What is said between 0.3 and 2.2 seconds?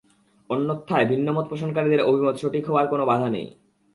অন্যথায় ভিন্নমত পোষণকারীদের